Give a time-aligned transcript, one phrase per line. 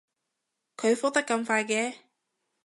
[0.77, 1.93] 佢覆得咁快嘅